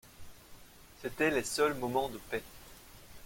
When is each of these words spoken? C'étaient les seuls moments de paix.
C'étaient 0.99 1.29
les 1.29 1.43
seuls 1.43 1.75
moments 1.75 2.09
de 2.09 2.17
paix. 2.31 2.41